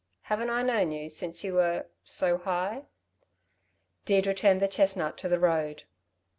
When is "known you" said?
0.63-1.09